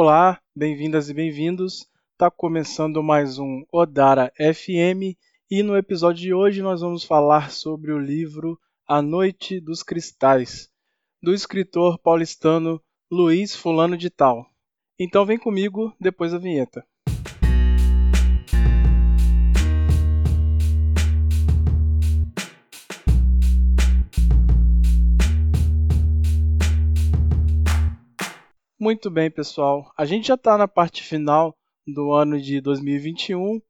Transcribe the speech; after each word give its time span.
Olá, 0.00 0.40
bem-vindas 0.54 1.08
e 1.08 1.12
bem-vindos. 1.12 1.84
Tá 2.16 2.30
começando 2.30 3.02
mais 3.02 3.36
um 3.36 3.64
Odara 3.72 4.32
FM 4.36 5.18
e 5.50 5.60
no 5.60 5.76
episódio 5.76 6.22
de 6.22 6.32
hoje 6.32 6.62
nós 6.62 6.82
vamos 6.82 7.02
falar 7.02 7.50
sobre 7.50 7.90
o 7.90 7.98
livro 7.98 8.56
A 8.86 9.02
Noite 9.02 9.58
dos 9.58 9.82
Cristais, 9.82 10.70
do 11.20 11.34
escritor 11.34 11.98
paulistano 11.98 12.80
Luiz 13.10 13.56
Fulano 13.56 13.96
de 13.96 14.08
Tal. 14.08 14.46
Então 14.96 15.26
vem 15.26 15.36
comigo 15.36 15.92
depois 15.98 16.30
da 16.30 16.38
vinheta. 16.38 16.86
Muito 28.88 29.10
bem, 29.10 29.30
pessoal. 29.30 29.92
A 29.98 30.06
gente 30.06 30.28
já 30.28 30.34
está 30.34 30.56
na 30.56 30.66
parte 30.66 31.02
final 31.02 31.54
do 31.86 32.10
ano 32.10 32.40
de 32.40 32.58
2021. 32.58 33.60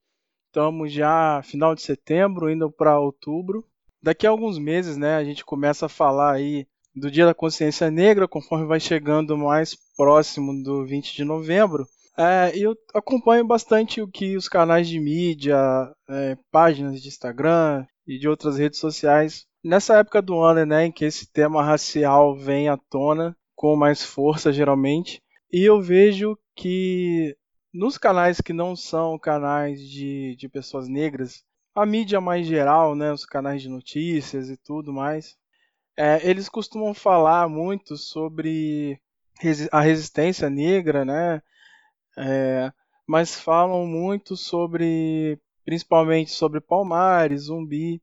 Estamos 0.47 0.93
já 0.93 1.43
final 1.43 1.75
de 1.75 1.83
setembro, 1.83 2.49
indo 2.49 2.71
para 2.71 3.01
outubro. 3.01 3.65
Daqui 4.01 4.29
a 4.29 4.31
alguns 4.31 4.61
meses, 4.61 4.97
né, 4.97 5.17
a 5.17 5.25
gente 5.25 5.45
começa 5.45 5.87
a 5.87 5.89
falar 5.89 6.35
aí 6.35 6.69
do 6.95 7.11
Dia 7.11 7.27
da 7.27 7.35
Consciência 7.35 7.91
Negra, 7.91 8.29
conforme 8.29 8.65
vai 8.65 8.79
chegando 8.79 9.37
mais 9.37 9.77
próximo 9.97 10.63
do 10.63 10.87
20 10.87 11.17
de 11.17 11.25
novembro. 11.25 11.85
É, 12.17 12.53
eu 12.55 12.77
acompanho 12.95 13.45
bastante 13.45 14.01
o 14.01 14.07
que 14.07 14.37
os 14.37 14.49
canais 14.49 14.87
de 14.89 15.01
mídia, 15.01 15.59
é, 16.09 16.39
páginas 16.53 17.03
de 17.03 17.09
Instagram 17.09 17.85
e 18.07 18.21
de 18.21 18.29
outras 18.29 18.57
redes 18.57 18.79
sociais 18.79 19.47
nessa 19.65 19.99
época 19.99 20.23
do 20.23 20.41
ano, 20.41 20.65
né, 20.65 20.87
em 20.87 20.93
que 20.93 21.05
esse 21.05 21.29
tema 21.33 21.61
racial 21.61 22.37
vem 22.37 22.69
à 22.69 22.77
tona, 22.77 23.37
com 23.59 23.75
mais 23.75 24.05
força, 24.05 24.53
geralmente. 24.53 25.21
E 25.53 25.65
eu 25.65 25.83
vejo 25.83 26.39
que 26.55 27.37
nos 27.75 27.99
canais 27.99 28.41
que 28.41 28.53
não 28.53 28.77
são 28.77 29.19
canais 29.19 29.81
de, 29.81 30.37
de 30.37 30.49
pessoas 30.49 30.87
negras, 30.89 31.45
a 31.75 31.85
mídia 31.85 32.21
mais 32.21 32.47
geral, 32.47 32.95
né, 32.95 33.13
os 33.13 33.27
canais 33.27 33.61
de 33.61 33.69
notícias 33.69 34.49
e 34.49 34.57
tudo 34.57 34.93
mais, 34.93 35.37
é, 35.97 36.21
eles 36.23 36.49
costumam 36.49 36.95
falar 36.95 37.49
muito 37.49 37.97
sobre 37.97 39.01
a 39.73 39.81
resistência 39.81 40.49
negra, 40.49 41.05
né, 41.05 41.43
é, 42.17 42.73
mas 43.09 43.41
falam 43.41 43.85
muito 43.89 44.37
sobre, 44.37 45.37
principalmente 45.65 46.31
sobre 46.31 46.61
Palmares, 46.61 47.43
Zumbi, 47.43 48.01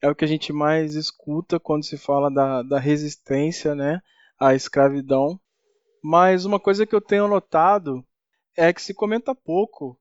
é 0.00 0.08
o 0.08 0.14
que 0.14 0.24
a 0.24 0.28
gente 0.28 0.50
mais 0.50 0.94
escuta 0.94 1.60
quando 1.60 1.84
se 1.84 1.98
fala 1.98 2.30
da, 2.30 2.62
da 2.62 2.78
resistência, 2.78 3.74
né, 3.74 4.00
à 4.38 4.54
escravidão. 4.54 5.38
Mas 6.02 6.44
uma 6.44 6.60
coisa 6.60 6.86
que 6.86 6.94
eu 6.94 7.00
tenho 7.00 7.28
notado 7.28 8.04
é 8.56 8.72
que 8.72 8.82
se 8.82 8.94
comenta 8.94 9.34
pouco 9.34 9.98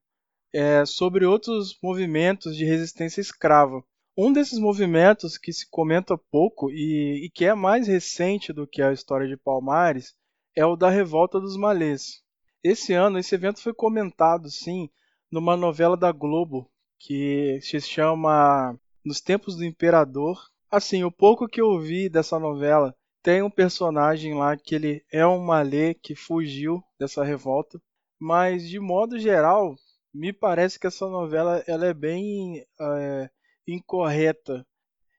é, 0.54 0.86
sobre 0.86 1.26
outros 1.26 1.78
movimentos 1.82 2.56
de 2.56 2.66
resistência 2.66 3.22
escrava. 3.22 3.84
Um 4.16 4.32
desses 4.32 4.60
movimentos 4.60 5.38
que 5.38 5.52
se 5.52 5.68
comenta 5.70 6.16
pouco 6.30 6.70
e, 6.70 7.26
e, 7.26 7.30
que 7.32 7.46
é 7.46 7.56
mais 7.56 7.88
recente 7.88 8.54
do 8.54 8.68
que 8.68 8.82
a 8.82 8.94
história 8.94 9.28
de 9.28 9.36
Palmares 9.36 10.14
é 10.56 10.64
o 10.64 10.76
da 10.76 10.90
Revolta 10.90 11.40
dos 11.40 11.58
Malês. 11.58 12.22
Esse 12.64 12.94
ano, 12.94 13.18
esse 13.18 13.34
evento 13.34 13.62
foi 13.62 13.74
comentado, 13.74 14.52
sim, 14.52 14.88
numa 15.32 15.58
novela 15.58 15.98
da 15.98 16.12
Globo 16.12 16.70
que 17.00 17.60
se 17.62 17.82
chama 17.82 18.80
Nos 19.04 19.20
Tempos 19.20 19.56
do 19.56 19.66
Imperador. 19.66 20.38
Assim, 20.70 21.04
o 21.04 21.12
pouco 21.12 21.48
que 21.48 21.60
eu 21.60 21.80
vi 21.80 22.08
dessa 22.08 22.38
novela 22.38 22.96
tem 23.24 23.42
um 23.42 23.50
personagem 23.50 24.36
lá 24.36 24.58
que 24.58 24.76
ele 24.76 25.06
é 25.12 25.26
um 25.26 25.40
malê 25.40 25.94
que 25.94 26.14
fugiu 26.14 26.84
dessa 27.00 27.24
revolta, 27.24 27.82
mas 28.20 28.68
de 28.68 28.80
modo 28.80 29.18
geral, 29.18 29.76
me 30.14 30.34
parece 30.34 30.78
que 30.78 30.86
essa 30.86 31.08
novela 31.08 31.64
ela 31.66 31.86
é 31.88 31.94
bem 31.94 32.66
é, 32.80 33.30
incorreta, 33.66 34.68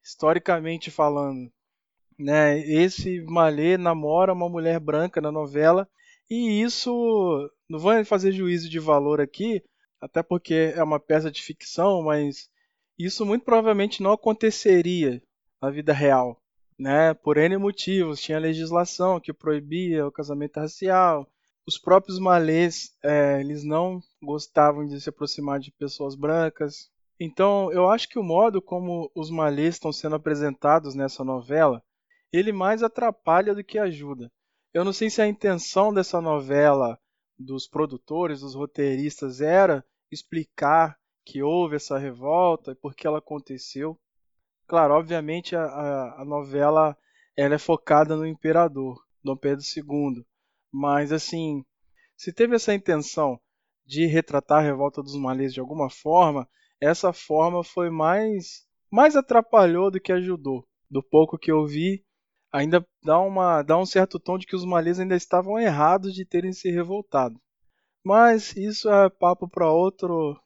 historicamente 0.05 0.91
falando. 0.91 1.51
Né? 2.19 2.61
Esse 2.61 3.23
malê 3.23 3.79
namora 3.79 4.35
uma 4.35 4.49
mulher 4.51 4.79
branca 4.79 5.21
na 5.21 5.33
novela 5.33 5.89
e 6.31 6.63
isso 6.63 7.51
não 7.69 7.79
vou 7.79 8.05
fazer 8.05 8.33
juízo 8.33 8.69
de 8.69 8.79
valor 8.79 9.21
aqui, 9.21 9.65
até 10.01 10.23
porque 10.23 10.75
é 10.77 10.83
uma 10.83 11.01
peça 11.01 11.31
de 11.31 11.43
ficção, 11.43 12.03
mas 12.03 12.51
isso 12.99 13.25
muito 13.25 13.45
provavelmente 13.45 14.03
não 14.03 14.13
aconteceria 14.13 15.23
na 15.61 15.71
vida 15.71 15.93
real 15.93 16.44
né? 16.79 17.15
Por 17.15 17.37
N 17.37 17.57
motivos, 17.57 18.21
tinha 18.21 18.39
legislação 18.39 19.21
que 19.21 19.33
proibia 19.33 20.07
o 20.07 20.13
casamento 20.13 20.59
racial. 20.59 21.29
Os 21.67 21.79
próprios 21.79 22.19
malês, 22.19 22.91
é, 23.03 23.41
eles 23.41 23.65
não 23.65 24.01
gostavam 24.23 24.87
de 24.87 25.01
se 25.01 25.09
aproximar 25.09 25.59
de 25.59 25.73
pessoas 25.73 26.15
brancas. 26.15 26.91
Então, 27.19 27.73
eu 27.73 27.89
acho 27.89 28.09
que 28.09 28.19
o 28.19 28.25
modo 28.25 28.61
como 28.61 29.11
os 29.15 29.31
malês 29.31 29.77
estão 29.77 29.93
sendo 29.93 30.17
apresentados 30.17 30.95
nessa 30.95 31.25
novela, 31.25 31.83
ele 32.33 32.53
mais 32.53 32.83
atrapalha 32.83 33.55
do 33.55 33.65
que 33.65 33.79
ajuda. 33.79 34.31
Eu 34.73 34.85
não 34.85 34.93
sei 34.93 35.09
se 35.09 35.23
a 35.23 35.27
intenção 35.27 35.95
dessa 35.95 36.21
novela 36.21 36.99
dos 37.39 37.67
produtores, 37.67 38.41
dos 38.41 38.55
roteiristas 38.55 39.41
era 39.41 39.85
explicar 40.11 40.99
que 41.25 41.43
houve 41.43 41.77
essa 41.77 41.97
revolta 41.97 42.73
e 42.73 42.75
por 42.75 42.95
que 42.95 43.07
ela 43.07 43.19
aconteceu. 43.19 43.99
Claro, 44.67 44.95
obviamente 44.95 45.55
a, 45.57 45.65
a, 45.65 46.23
a 46.23 46.25
novela 46.25 46.97
ela 47.37 47.55
é 47.55 47.59
focada 47.59 48.15
no 48.17 48.27
imperador, 48.27 49.03
Dom 49.23 49.37
Pedro 49.37 49.65
II. 49.65 50.25
Mas 50.73 51.13
assim, 51.13 51.65
se 52.17 52.33
teve 52.33 52.57
essa 52.57 52.75
intenção 52.75 53.41
de 53.87 54.07
retratar 54.07 54.59
a 54.61 54.67
revolta 54.67 55.03
dos 55.03 55.17
malês 55.17 55.53
de 55.55 55.61
alguma 55.61 55.91
forma, 55.91 56.49
essa 56.81 57.13
forma 57.13 57.63
foi 57.65 57.91
mais 57.91 58.67
mais 58.91 59.17
atrapalhou 59.17 59.91
do 59.91 60.01
que 60.01 60.13
ajudou. 60.13 60.67
Do 60.91 61.03
pouco 61.03 61.39
que 61.39 61.51
eu 61.51 61.67
vi, 61.67 62.05
ainda 62.53 62.87
dá, 63.03 63.19
uma, 63.21 63.63
dá 63.63 63.77
um 63.77 63.87
certo 63.87 64.21
tom 64.21 64.39
de 64.39 64.47
que 64.47 64.55
os 64.57 64.65
malês 64.65 65.01
ainda 65.01 65.17
estavam 65.17 65.59
errados 65.59 66.15
de 66.15 66.25
terem 66.25 66.53
se 66.53 66.71
revoltado. 66.71 67.41
Mas 68.05 68.57
isso 68.57 68.89
é 68.91 69.11
papo 69.11 69.49
para 69.49 69.71
outro 69.73 70.39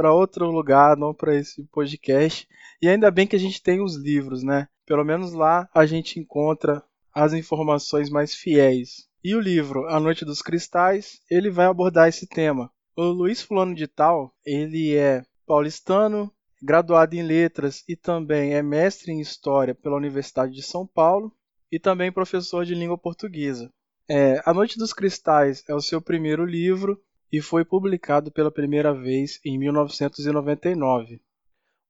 para 0.00 0.14
outro 0.14 0.50
lugar, 0.50 0.96
não 0.96 1.12
para 1.12 1.36
esse 1.36 1.62
podcast. 1.64 2.48
E 2.80 2.88
ainda 2.88 3.10
bem 3.10 3.26
que 3.26 3.36
a 3.36 3.38
gente 3.38 3.62
tem 3.62 3.82
os 3.82 3.96
livros, 3.96 4.42
né? 4.42 4.66
Pelo 4.86 5.04
menos 5.04 5.34
lá 5.34 5.68
a 5.74 5.84
gente 5.84 6.18
encontra 6.18 6.82
as 7.14 7.34
informações 7.34 8.08
mais 8.08 8.34
fiéis. 8.34 9.06
E 9.22 9.34
o 9.34 9.40
livro 9.40 9.86
A 9.88 10.00
Noite 10.00 10.24
dos 10.24 10.40
Cristais, 10.40 11.20
ele 11.30 11.50
vai 11.50 11.66
abordar 11.66 12.08
esse 12.08 12.26
tema. 12.26 12.72
O 12.96 13.02
Luiz 13.02 13.42
Fulano 13.42 13.74
de 13.74 13.86
Tal, 13.86 14.34
ele 14.42 14.96
é 14.96 15.22
paulistano, 15.46 16.32
graduado 16.62 17.14
em 17.14 17.22
letras 17.22 17.84
e 17.86 17.94
também 17.94 18.54
é 18.54 18.62
mestre 18.62 19.12
em 19.12 19.20
história 19.20 19.74
pela 19.74 19.98
Universidade 19.98 20.54
de 20.54 20.62
São 20.62 20.86
Paulo 20.86 21.30
e 21.70 21.78
também 21.78 22.10
professor 22.10 22.64
de 22.64 22.74
língua 22.74 22.96
portuguesa. 22.96 23.70
É, 24.08 24.40
a 24.46 24.54
Noite 24.54 24.78
dos 24.78 24.94
Cristais 24.94 25.62
é 25.68 25.74
o 25.74 25.82
seu 25.82 26.00
primeiro 26.00 26.46
livro 26.46 26.98
e 27.32 27.40
foi 27.40 27.64
publicado 27.64 28.30
pela 28.30 28.50
primeira 28.50 28.92
vez 28.92 29.40
em 29.44 29.58
1999. 29.58 31.20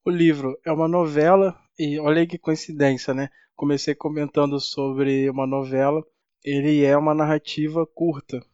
O 0.04 0.10
livro 0.10 0.58
é 0.64 0.72
uma 0.72 0.88
novela, 0.88 1.58
e 1.78 1.98
olha 1.98 2.26
que 2.26 2.38
coincidência, 2.38 3.14
né? 3.14 3.30
Comecei 3.54 3.94
comentando 3.94 4.58
sobre 4.58 5.28
uma 5.30 5.46
novela, 5.46 6.04
ele 6.44 6.84
é 6.84 6.96
uma 6.96 7.14
narrativa 7.14 7.86
curta. 7.86 8.44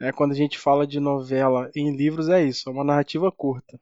Né? 0.00 0.12
Quando 0.12 0.32
a 0.32 0.36
gente 0.36 0.58
fala 0.58 0.86
de 0.86 0.98
novela 0.98 1.70
em 1.74 1.94
livros, 1.94 2.28
é 2.28 2.42
isso, 2.42 2.68
é 2.68 2.72
uma 2.72 2.84
narrativa 2.84 3.30
curta. 3.30 3.80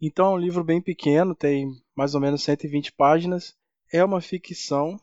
Então 0.00 0.26
é 0.26 0.34
um 0.34 0.38
livro 0.38 0.64
bem 0.64 0.80
pequeno, 0.80 1.34
tem 1.34 1.70
mais 1.96 2.14
ou 2.14 2.20
menos 2.20 2.42
120 2.42 2.92
páginas. 2.92 3.54
É 3.92 4.04
uma 4.04 4.20
ficção, 4.20 4.98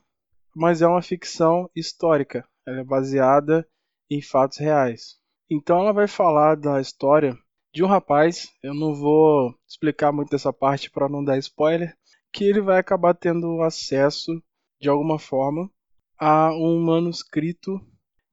mas 0.55 0.81
é 0.81 0.87
uma 0.87 1.01
ficção 1.01 1.69
histórica. 1.75 2.47
Ela 2.65 2.81
é 2.81 2.83
baseada 2.83 3.67
em 4.09 4.21
fatos 4.21 4.57
reais. 4.57 5.20
Então 5.53 5.79
ela 5.79 5.91
vai 5.91 6.07
falar 6.07 6.55
da 6.55 6.79
história 6.79 7.37
de 7.73 7.83
um 7.83 7.87
rapaz, 7.87 8.47
eu 8.63 8.73
não 8.73 8.95
vou 8.95 9.53
explicar 9.67 10.09
muito 10.13 10.33
essa 10.33 10.53
parte 10.53 10.89
para 10.89 11.09
não 11.09 11.21
dar 11.21 11.37
spoiler, 11.39 11.93
que 12.31 12.45
ele 12.45 12.61
vai 12.61 12.79
acabar 12.79 13.13
tendo 13.13 13.61
acesso 13.61 14.31
de 14.79 14.87
alguma 14.87 15.19
forma 15.19 15.69
a 16.17 16.53
um 16.53 16.79
manuscrito 16.81 17.81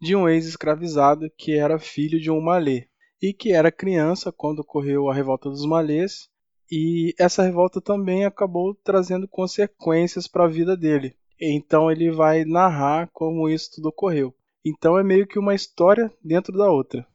de 0.01 0.15
um 0.15 0.29
ex-escravizado 0.29 1.29
que 1.37 1.59
era 1.59 1.81
filho 1.81 2.21
de 2.21 2.31
um 2.31 2.41
malê 2.41 2.87
e 3.21 3.35
que 3.35 3.53
era 3.53 3.73
criança 3.73 4.31
quando 4.31 4.61
ocorreu 4.61 5.11
a 5.11 5.15
revolta 5.15 5.51
dos 5.51 5.67
malês 5.67 6.29
e 6.71 7.13
essa 7.19 7.43
revolta 7.43 7.81
também 7.81 8.27
acabou 8.27 8.77
trazendo 8.77 9.27
consequências 9.27 10.29
para 10.29 10.45
a 10.45 10.49
vida 10.49 10.77
dele. 10.77 11.17
Então 11.41 11.91
ele 11.91 12.13
vai 12.13 12.45
narrar 12.45 13.11
como 13.13 13.49
isso 13.49 13.73
tudo 13.75 13.89
ocorreu. 13.89 14.33
Então 14.65 14.99
é 14.99 15.05
meio 15.05 15.27
que 15.27 15.39
uma 15.39 15.55
história 15.55 16.13
dentro 16.23 16.57
da 16.57 16.71
outra. 16.71 17.07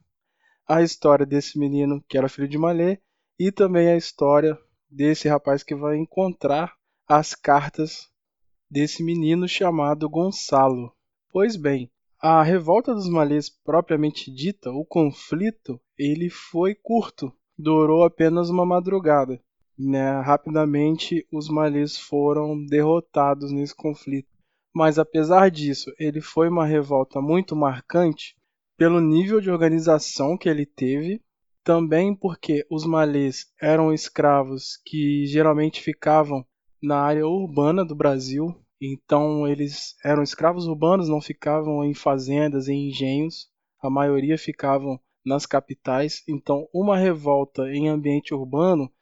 A 0.66 0.82
história 0.82 1.26
desse 1.26 1.58
menino 1.58 2.02
que 2.08 2.16
era 2.16 2.28
filho 2.28 2.48
de 2.48 2.58
Malê 2.58 2.98
e 3.38 3.52
também 3.52 3.88
a 3.88 3.96
história 3.96 4.58
desse 4.88 5.28
rapaz 5.28 5.62
que 5.62 5.74
vai 5.74 5.96
encontrar 5.96 6.74
as 7.06 7.34
cartas 7.34 8.08
desse 8.70 9.02
menino 9.02 9.46
chamado 9.46 10.08
Gonçalo. 10.08 10.92
Pois 11.30 11.56
bem, 11.56 11.90
A 12.26 12.42
revolta 12.42 12.94
dos 12.94 13.06
malês 13.06 13.50
propriamente 13.50 14.32
dita, 14.32 14.70
o 14.70 14.82
conflito, 14.82 15.78
ele 15.98 16.30
foi 16.30 16.74
curto, 16.74 17.30
durou 17.58 18.02
apenas 18.02 18.48
uma 18.48 18.64
madrugada. 18.64 19.38
Né? 19.78 20.20
Rapidamente 20.20 21.26
os 21.30 21.50
malês 21.50 21.98
foram 21.98 22.64
derrotados 22.64 23.52
nesse 23.52 23.76
conflito. 23.76 24.33
Mas 24.74 24.98
apesar 24.98 25.50
disso, 25.50 25.92
ele 25.98 26.20
foi 26.20 26.48
uma 26.48 26.66
revolta 26.66 27.20
muito 27.20 27.54
marcante 27.54 28.34
pelo 28.76 29.00
nível 29.00 29.40
de 29.40 29.50
organização 29.50 30.36
que 30.36 30.48
ele 30.48 30.66
teve, 30.66 31.22
também 31.62 32.14
porque 32.14 32.66
os 32.68 32.84
malês 32.84 33.46
eram 33.60 33.92
escravos 33.92 34.80
que 34.84 35.26
geralmente 35.26 35.80
ficavam 35.80 36.44
na 36.82 37.00
área 37.00 37.26
urbana 37.26 37.84
do 37.84 37.94
Brasil, 37.94 38.54
então 38.80 39.48
eles 39.48 39.94
eram 40.04 40.22
escravos 40.22 40.66
urbanos, 40.66 41.08
não 41.08 41.20
ficavam 41.20 41.84
em 41.84 41.94
fazendas, 41.94 42.68
em 42.68 42.88
engenhos. 42.88 43.48
A 43.80 43.88
maioria 43.88 44.36
ficavam 44.36 45.00
nas 45.24 45.46
capitais. 45.46 46.22
Então 46.28 46.68
uma 46.72 46.98
revolta 46.98 47.62
em 47.70 47.88
ambiente 47.88 48.34
urbano 48.34 48.92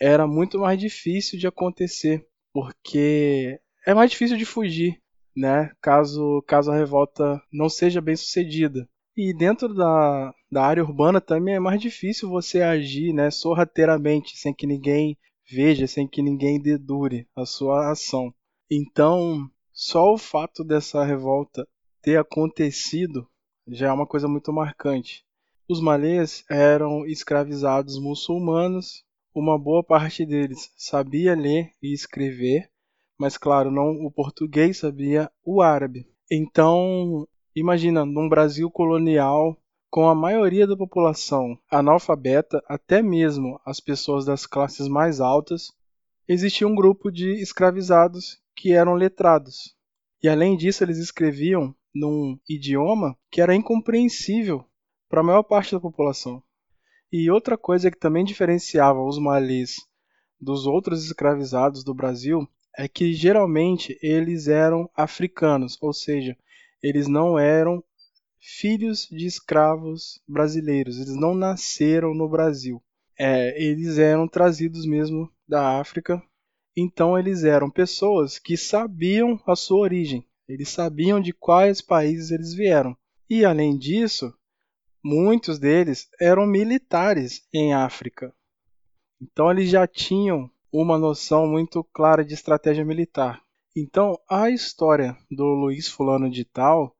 era 0.00 0.26
muito 0.26 0.58
mais 0.58 0.78
difícil 0.78 1.38
de 1.38 1.46
acontecer, 1.46 2.26
porque 2.52 3.60
é 3.86 3.92
mais 3.92 4.10
difícil 4.10 4.36
de 4.36 4.44
fugir, 4.44 5.02
né? 5.36 5.70
Caso 5.80 6.42
caso 6.46 6.70
a 6.72 6.76
revolta 6.76 7.42
não 7.52 7.68
seja 7.68 8.00
bem 8.00 8.16
sucedida. 8.16 8.88
E 9.16 9.32
dentro 9.32 9.74
da, 9.74 10.32
da 10.50 10.64
área 10.64 10.82
urbana 10.82 11.20
também 11.20 11.54
é 11.54 11.60
mais 11.60 11.80
difícil 11.80 12.28
você 12.28 12.60
agir, 12.60 13.12
né, 13.12 13.30
sorrateiramente, 13.30 14.36
sem 14.36 14.52
que 14.52 14.66
ninguém 14.66 15.16
veja, 15.48 15.86
sem 15.86 16.06
que 16.06 16.20
ninguém 16.20 16.60
dedure 16.60 17.26
a 17.34 17.46
sua 17.46 17.90
ação. 17.90 18.32
Então, 18.70 19.48
só 19.72 20.12
o 20.12 20.18
fato 20.18 20.64
dessa 20.64 21.04
revolta 21.04 21.66
ter 22.02 22.18
acontecido 22.18 23.26
já 23.68 23.88
é 23.88 23.92
uma 23.92 24.06
coisa 24.06 24.28
muito 24.28 24.52
marcante. 24.52 25.24
Os 25.68 25.80
malês 25.80 26.44
eram 26.48 27.06
escravizados 27.06 27.98
muçulmanos, 27.98 29.02
uma 29.34 29.58
boa 29.58 29.82
parte 29.82 30.24
deles 30.24 30.70
sabia 30.76 31.34
ler 31.34 31.70
e 31.82 31.92
escrever, 31.92 32.70
mas 33.18 33.36
claro, 33.38 33.70
não 33.70 34.04
o 34.04 34.10
português 34.10 34.78
sabia 34.78 35.30
o 35.44 35.62
árabe. 35.62 36.06
Então, 36.30 37.26
imagina, 37.54 38.04
num 38.04 38.28
Brasil 38.28 38.70
colonial, 38.70 39.56
com 39.90 40.08
a 40.08 40.14
maioria 40.14 40.66
da 40.66 40.76
população 40.76 41.58
analfabeta, 41.70 42.62
até 42.68 43.00
mesmo 43.00 43.60
as 43.64 43.80
pessoas 43.80 44.24
das 44.24 44.44
classes 44.46 44.88
mais 44.88 45.20
altas, 45.20 45.72
existia 46.28 46.66
um 46.66 46.74
grupo 46.74 47.10
de 47.10 47.32
escravizados 47.40 48.38
que 48.54 48.72
eram 48.72 48.94
letrados. 48.94 49.74
E 50.22 50.28
além 50.28 50.56
disso, 50.56 50.82
eles 50.82 50.98
escreviam 50.98 51.74
num 51.94 52.38
idioma 52.48 53.16
que 53.30 53.40
era 53.40 53.54
incompreensível 53.54 54.64
para 55.08 55.20
a 55.20 55.24
maior 55.24 55.42
parte 55.42 55.72
da 55.72 55.80
população. 55.80 56.42
E 57.12 57.30
outra 57.30 57.56
coisa 57.56 57.90
que 57.90 57.98
também 57.98 58.24
diferenciava 58.24 59.00
os 59.02 59.18
malês 59.18 59.76
dos 60.38 60.66
outros 60.66 61.04
escravizados 61.04 61.82
do 61.84 61.94
Brasil 61.94 62.46
é 62.76 62.88
que 62.88 63.14
geralmente 63.14 63.98
eles 64.02 64.48
eram 64.48 64.90
africanos, 64.94 65.78
ou 65.80 65.92
seja, 65.92 66.36
eles 66.82 67.08
não 67.08 67.38
eram 67.38 67.82
filhos 68.40 69.08
de 69.10 69.26
escravos 69.26 70.22
brasileiros, 70.28 70.96
eles 70.98 71.16
não 71.16 71.34
nasceram 71.34 72.14
no 72.14 72.28
Brasil. 72.28 72.82
É, 73.18 73.60
eles 73.60 73.98
eram 73.98 74.28
trazidos 74.28 74.86
mesmo 74.86 75.30
da 75.48 75.80
África 75.80 76.22
então 76.76 77.18
eles 77.18 77.42
eram 77.42 77.70
pessoas 77.70 78.38
que 78.38 78.54
sabiam 78.54 79.40
a 79.46 79.56
sua 79.56 79.78
origem, 79.78 80.26
eles 80.46 80.68
sabiam 80.68 81.18
de 81.18 81.32
quais 81.32 81.80
países 81.80 82.30
eles 82.30 82.52
vieram. 82.52 82.94
E 83.30 83.46
além 83.46 83.78
disso, 83.78 84.32
muitos 85.02 85.58
deles 85.58 86.06
eram 86.20 86.46
militares 86.46 87.48
em 87.50 87.72
África. 87.72 88.32
Então 89.20 89.50
eles 89.50 89.70
já 89.70 89.86
tinham 89.86 90.50
uma 90.78 90.98
noção 90.98 91.46
muito 91.46 91.82
clara 91.82 92.22
de 92.22 92.34
estratégia 92.34 92.84
militar. 92.84 93.40
Então 93.74 94.18
a 94.28 94.50
história 94.50 95.16
do 95.30 95.44
Luiz 95.44 95.88
Fulano 95.88 96.28
de 96.30 96.44
Tal, 96.44 96.94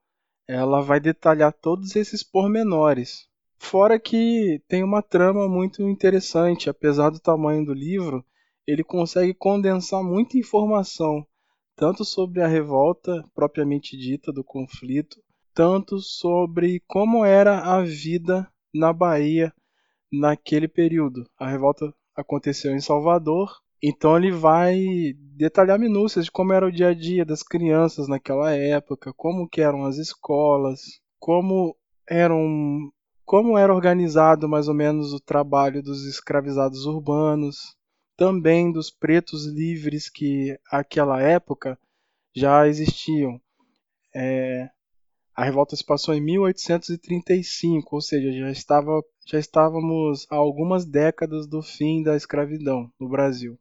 ela 0.47 0.81
vai 0.81 0.99
detalhar 0.99 1.53
todos 1.53 1.95
esses 1.95 2.23
pormenores. 2.23 3.27
Fora 3.59 3.99
que 3.99 4.59
tem 4.67 4.83
uma 4.83 5.03
trama 5.03 5.47
muito 5.47 5.83
interessante, 5.83 6.71
apesar 6.71 7.11
do 7.11 7.19
tamanho 7.19 7.63
do 7.63 7.73
livro, 7.73 8.25
ele 8.65 8.83
consegue 8.83 9.33
condensar 9.35 10.03
muita 10.03 10.39
informação, 10.39 11.23
tanto 11.75 12.03
sobre 12.03 12.41
a 12.41 12.47
revolta 12.47 13.23
propriamente 13.35 13.95
dita 13.95 14.31
do 14.31 14.43
conflito, 14.43 15.21
tanto 15.53 15.99
sobre 15.99 16.81
como 16.87 17.23
era 17.23 17.59
a 17.59 17.83
vida 17.83 18.51
na 18.73 18.91
Bahia 18.91 19.53
naquele 20.11 20.67
período. 20.67 21.29
A 21.37 21.47
revolta 21.47 21.93
aconteceu 22.15 22.75
em 22.75 22.79
Salvador, 22.79 23.51
então 23.81 24.17
ele 24.17 24.31
vai 24.31 25.13
detalhar 25.35 25.77
minúcias 25.79 26.25
de 26.25 26.31
como 26.31 26.53
era 26.53 26.65
o 26.65 26.71
dia 26.71 26.89
a 26.89 26.93
dia 26.93 27.23
das 27.23 27.43
crianças 27.43 28.07
naquela 28.07 28.51
época, 28.51 29.13
como 29.13 29.47
que 29.47 29.61
eram 29.61 29.85
as 29.85 29.97
escolas, 29.97 30.81
como 31.19 31.75
eram 32.09 32.91
como 33.23 33.57
era 33.57 33.73
organizado 33.73 34.47
mais 34.47 34.69
ou 34.69 34.73
menos 34.73 35.11
o 35.11 35.19
trabalho 35.19 35.83
dos 35.83 36.05
escravizados 36.05 36.85
urbanos, 36.85 37.75
também 38.15 38.71
dos 38.71 38.89
pretos 38.89 39.45
livres 39.45 40.09
que 40.09 40.57
naquela 40.71 41.21
época 41.21 41.77
já 42.33 42.67
existiam. 42.67 43.39
É, 44.15 44.69
a 45.35 45.43
revolta 45.43 45.75
se 45.75 45.85
passou 45.85 46.15
em 46.15 46.21
1835, 46.21 47.95
ou 47.95 48.01
seja, 48.01 48.31
já, 48.31 48.49
estava, 48.49 49.03
já 49.25 49.37
estávamos 49.37 50.25
há 50.31 50.35
algumas 50.35 50.83
décadas 50.85 51.45
do 51.45 51.61
fim 51.61 52.01
da 52.01 52.15
escravidão 52.15 52.91
no 52.99 53.07
Brasil. 53.07 53.59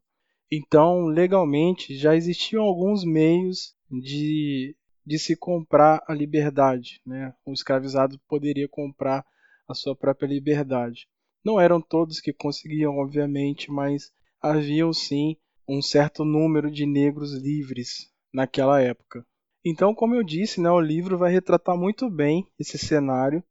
Então, 0.51 1.07
legalmente, 1.07 1.97
já 1.97 2.15
existiam 2.15 2.63
alguns 2.63 3.05
meios 3.05 3.75
de, 3.91 4.77
de 5.05 5.19
se 5.19 5.37
comprar 5.37 6.03
a 6.07 6.15
liberdade. 6.15 7.01
Né? 7.05 7.35
O 7.45 7.53
escravizado 7.53 8.19
poderia 8.29 8.69
comprar 8.69 9.25
a 9.69 9.75
sua 9.75 9.97
própria 9.97 10.29
liberdade. 10.29 11.09
Não 11.45 11.61
eram 11.61 11.81
todos 11.81 12.21
que 12.21 12.33
conseguiam, 12.33 12.99
obviamente, 12.99 13.71
mas 13.71 14.13
haviam 14.41 14.93
sim 14.93 15.37
um 15.69 15.83
certo 15.83 16.25
número 16.25 16.71
de 16.71 16.87
negros 16.87 17.33
livres 17.33 18.11
naquela 18.33 18.81
época. 18.81 19.27
Então, 19.65 19.93
como 19.95 20.15
eu 20.15 20.23
disse, 20.23 20.61
né, 20.61 20.71
o 20.71 20.81
livro 20.81 21.19
vai 21.19 21.33
retratar 21.33 21.77
muito 21.77 22.09
bem 22.09 22.47
esse 22.57 22.79
cenário, 22.79 23.43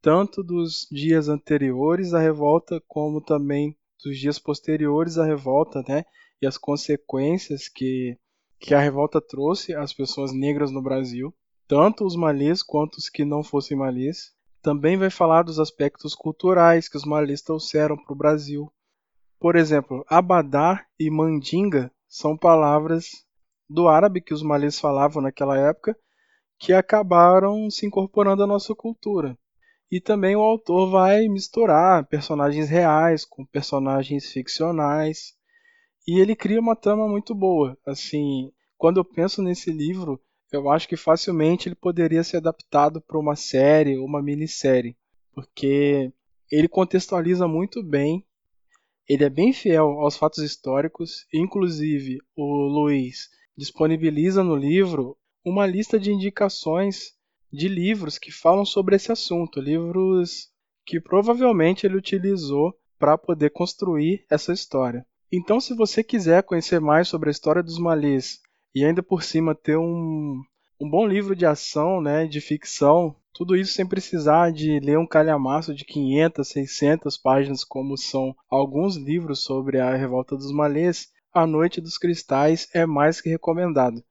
tanto 0.00 0.42
dos 0.42 0.88
dias 0.90 1.28
anteriores 1.28 2.14
à 2.14 2.18
revolta, 2.18 2.82
como 2.88 3.20
também 3.20 3.76
dos 4.02 4.18
dias 4.18 4.38
posteriores 4.38 5.18
à 5.18 5.24
revolta, 5.24 5.82
né, 5.88 6.04
e 6.40 6.46
as 6.46 6.58
consequências 6.58 7.68
que, 7.68 8.18
que 8.58 8.74
a 8.74 8.80
revolta 8.80 9.20
trouxe 9.20 9.74
às 9.74 9.92
pessoas 9.92 10.32
negras 10.32 10.70
no 10.70 10.82
Brasil, 10.82 11.34
tanto 11.68 12.04
os 12.04 12.16
malês 12.16 12.62
quanto 12.62 12.96
os 12.96 13.08
que 13.08 13.24
não 13.24 13.42
fossem 13.42 13.76
malês. 13.76 14.32
Também 14.60 14.96
vai 14.96 15.10
falar 15.10 15.42
dos 15.42 15.58
aspectos 15.58 16.14
culturais 16.14 16.88
que 16.88 16.96
os 16.96 17.04
malês 17.04 17.42
trouxeram 17.42 17.96
para 17.96 18.12
o 18.12 18.16
Brasil, 18.16 18.72
por 19.42 19.56
exemplo, 19.56 20.04
abadá 20.08 20.86
e 20.96 21.10
mandinga 21.10 21.90
são 22.08 22.36
palavras 22.36 23.26
do 23.68 23.88
árabe 23.88 24.20
que 24.20 24.32
os 24.32 24.40
malês 24.40 24.78
falavam 24.78 25.20
naquela 25.20 25.58
época 25.58 25.98
que 26.60 26.72
acabaram 26.72 27.68
se 27.68 27.84
incorporando 27.84 28.44
à 28.44 28.46
nossa 28.46 28.72
cultura. 28.72 29.36
E 29.92 30.00
também 30.00 30.34
o 30.34 30.40
autor 30.40 30.90
vai 30.90 31.28
misturar 31.28 32.06
personagens 32.06 32.68
reais 32.70 33.26
com 33.26 33.44
personagens 33.44 34.32
ficcionais. 34.32 35.34
E 36.08 36.18
ele 36.18 36.34
cria 36.34 36.58
uma 36.58 36.74
trama 36.74 37.06
muito 37.06 37.34
boa. 37.34 37.78
Assim, 37.86 38.50
quando 38.78 38.98
eu 38.98 39.04
penso 39.04 39.42
nesse 39.42 39.70
livro, 39.70 40.18
eu 40.50 40.70
acho 40.70 40.88
que 40.88 40.96
facilmente 40.96 41.68
ele 41.68 41.76
poderia 41.76 42.24
ser 42.24 42.38
adaptado 42.38 43.00
para 43.00 43.18
uma 43.18 43.36
série 43.36 43.98
ou 43.98 44.06
uma 44.06 44.22
minissérie, 44.22 44.96
porque 45.34 46.10
ele 46.50 46.68
contextualiza 46.68 47.46
muito 47.46 47.82
bem 47.82 48.24
ele 49.08 49.24
é 49.24 49.30
bem 49.30 49.52
fiel 49.52 50.00
aos 50.00 50.16
fatos 50.16 50.38
históricos, 50.38 51.26
inclusive 51.34 52.18
o 52.36 52.44
Luiz 52.44 53.28
disponibiliza 53.56 54.44
no 54.44 54.54
livro 54.54 55.18
uma 55.44 55.66
lista 55.66 55.98
de 55.98 56.12
indicações 56.12 57.12
de 57.52 57.68
livros 57.68 58.18
que 58.18 58.32
falam 58.32 58.64
sobre 58.64 58.96
esse 58.96 59.12
assunto, 59.12 59.60
livros 59.60 60.48
que 60.86 61.00
provavelmente 61.00 61.86
ele 61.86 61.96
utilizou 61.96 62.74
para 62.98 63.18
poder 63.18 63.50
construir 63.50 64.24
essa 64.30 64.52
história. 64.52 65.04
Então, 65.30 65.60
se 65.60 65.74
você 65.74 66.02
quiser 66.02 66.42
conhecer 66.42 66.80
mais 66.80 67.08
sobre 67.08 67.28
a 67.28 67.32
história 67.32 67.62
dos 67.62 67.78
malês 67.78 68.40
e 68.74 68.84
ainda 68.84 69.02
por 69.02 69.22
cima 69.22 69.54
ter 69.54 69.76
um, 69.76 70.40
um 70.80 70.88
bom 70.90 71.06
livro 71.06 71.36
de 71.36 71.46
ação, 71.46 72.00
né, 72.00 72.26
de 72.26 72.40
ficção, 72.40 73.14
tudo 73.32 73.56
isso 73.56 73.72
sem 73.72 73.86
precisar 73.86 74.52
de 74.52 74.78
ler 74.80 74.98
um 74.98 75.06
calhamaço 75.06 75.74
de 75.74 75.84
500, 75.84 76.46
600 76.46 77.16
páginas, 77.16 77.64
como 77.64 77.96
são 77.96 78.34
alguns 78.50 78.96
livros 78.96 79.42
sobre 79.42 79.80
a 79.80 79.94
revolta 79.94 80.36
dos 80.36 80.52
malês. 80.52 81.08
A 81.32 81.46
Noite 81.46 81.80
dos 81.80 81.96
Cristais 81.96 82.68
é 82.74 82.84
mais 82.84 83.20
que 83.20 83.30
recomendado. 83.30 84.04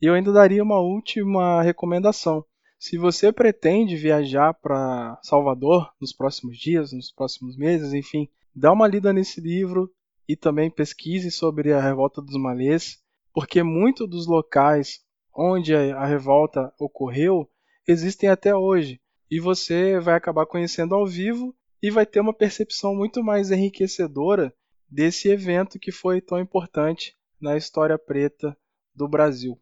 E 0.00 0.06
eu 0.06 0.14
ainda 0.14 0.32
daria 0.32 0.62
uma 0.62 0.80
última 0.80 1.62
recomendação. 1.62 2.44
Se 2.86 2.98
você 2.98 3.32
pretende 3.32 3.96
viajar 3.96 4.52
para 4.52 5.18
Salvador 5.22 5.90
nos 5.98 6.12
próximos 6.12 6.58
dias, 6.58 6.92
nos 6.92 7.10
próximos 7.10 7.56
meses, 7.56 7.94
enfim, 7.94 8.28
dá 8.54 8.70
uma 8.70 8.86
lida 8.86 9.10
nesse 9.10 9.40
livro 9.40 9.90
e 10.28 10.36
também 10.36 10.70
pesquise 10.70 11.30
sobre 11.30 11.72
a 11.72 11.80
revolta 11.80 12.20
dos 12.20 12.36
malês, 12.36 13.02
porque 13.32 13.62
muitos 13.62 14.06
dos 14.06 14.26
locais 14.26 15.02
onde 15.34 15.74
a 15.74 16.04
revolta 16.04 16.74
ocorreu 16.78 17.50
existem 17.88 18.28
até 18.28 18.54
hoje 18.54 19.00
e 19.30 19.40
você 19.40 19.98
vai 19.98 20.14
acabar 20.14 20.44
conhecendo 20.44 20.94
ao 20.94 21.06
vivo 21.06 21.56
e 21.82 21.90
vai 21.90 22.04
ter 22.04 22.20
uma 22.20 22.34
percepção 22.34 22.94
muito 22.94 23.24
mais 23.24 23.50
enriquecedora 23.50 24.54
desse 24.90 25.30
evento 25.30 25.78
que 25.78 25.90
foi 25.90 26.20
tão 26.20 26.38
importante 26.38 27.16
na 27.40 27.56
história 27.56 27.98
preta 27.98 28.54
do 28.94 29.08
Brasil. 29.08 29.58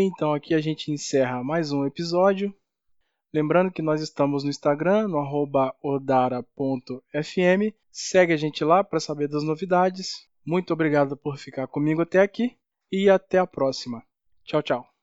Então 0.00 0.32
aqui 0.32 0.54
a 0.54 0.60
gente 0.60 0.92
encerra 0.92 1.42
mais 1.42 1.72
um 1.72 1.84
episódio. 1.84 2.54
Lembrando 3.34 3.72
que 3.72 3.82
nós 3.82 4.00
estamos 4.00 4.44
no 4.44 4.50
Instagram, 4.50 5.08
no 5.08 5.18
odara.fm. 5.82 6.44
Segue 7.90 8.32
a 8.32 8.36
gente 8.36 8.62
lá 8.62 8.84
para 8.84 9.00
saber 9.00 9.26
das 9.26 9.42
novidades. 9.42 10.12
Muito 10.46 10.72
obrigado 10.72 11.16
por 11.16 11.36
ficar 11.36 11.66
comigo 11.66 12.00
até 12.00 12.20
aqui 12.20 12.56
e 12.92 13.10
até 13.10 13.38
a 13.38 13.46
próxima. 13.46 14.00
Tchau, 14.44 14.62
tchau. 14.62 14.97